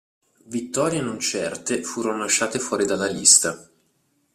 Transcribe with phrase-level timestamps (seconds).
[0.47, 3.69] Vittorie non certe furono lasciate fuori dalla lista.